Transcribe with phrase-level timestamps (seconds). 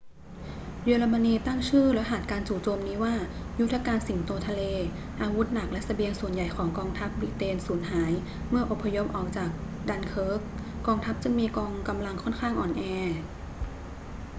[0.85, 3.15] เยอรมนีตั้งชื่อรหัสการจู่โจมนี้ว่า
[3.59, 4.61] ยุทธการสิงโตทะเล
[5.21, 8.13] อาวุธหนักและเสบียงส่วนใหญ่ของกองทัพบริเตนสูญหาย
[8.49, 9.49] เมื่ออพยพออกจาก
[9.89, 10.41] ดันเคิร์ก
[10.87, 11.47] กองทัพจึงมี
[11.89, 12.83] กำลังค่อนข้างอ่อนแอ